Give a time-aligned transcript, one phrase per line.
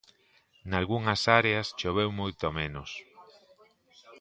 [0.69, 2.91] Nalgunhas áreas choveu moito menos.